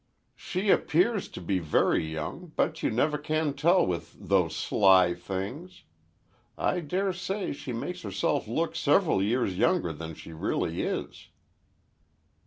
"She 0.35 0.71
appears 0.71 1.27
to 1.29 1.39
be 1.39 1.59
very 1.59 2.03
young—but 2.03 2.81
you 2.81 2.89
never 2.89 3.19
can 3.19 3.53
tell 3.53 3.85
with 3.85 4.15
those 4.19 4.55
sly 4.55 5.13
things. 5.13 5.83
I 6.57 6.79
daresay 6.79 7.53
she 7.53 7.71
makes 7.71 8.01
herself 8.01 8.47
look 8.47 8.75
several 8.75 9.21
years 9.21 9.59
younger 9.59 9.93
than 9.93 10.15
she 10.15 10.33
really 10.33 10.81
is." 10.81 11.27